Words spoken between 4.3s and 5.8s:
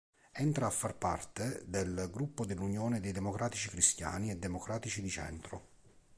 e Democratici di Centro.